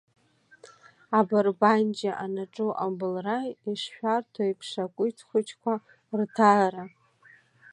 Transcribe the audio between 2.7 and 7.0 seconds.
абылра, ишшәарҭоу еиԥш акәицхәыҷқәа рҭаара!